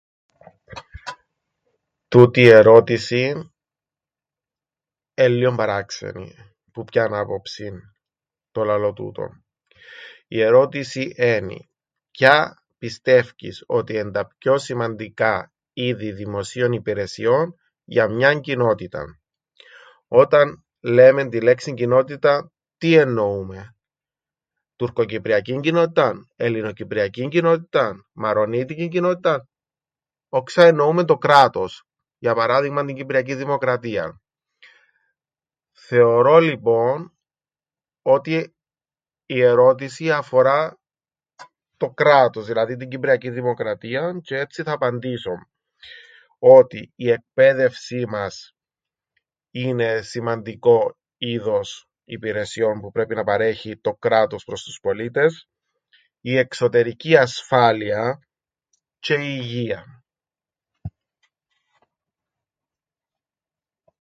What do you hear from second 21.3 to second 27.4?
λέξην ""κοινότητα"" τι εννοούμεν; Τουρκοκυπριακήν κοινότηταν, ελληνοκυπριακήν